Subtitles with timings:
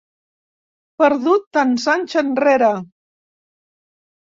[1.03, 2.73] Perdut tants anys enrere.